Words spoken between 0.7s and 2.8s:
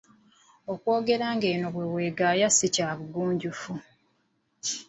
Okw'ogera ng'eno bwe weegaaya, si